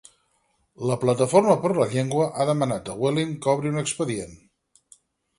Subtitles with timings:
[0.91, 4.33] La Plataforma per la Llengua ha demanat a Vueling que obri un expedient